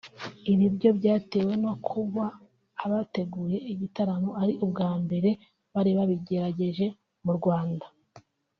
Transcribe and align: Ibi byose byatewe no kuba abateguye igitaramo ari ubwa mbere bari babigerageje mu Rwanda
Ibi 0.51 0.65
byose 0.75 0.95
byatewe 0.99 1.53
no 1.63 1.73
kuba 1.87 2.25
abateguye 2.83 3.57
igitaramo 3.71 4.29
ari 4.41 4.53
ubwa 4.65 4.89
mbere 5.03 5.29
bari 5.73 5.91
babigerageje 5.97 6.85
mu 7.25 7.31
Rwanda 7.37 7.85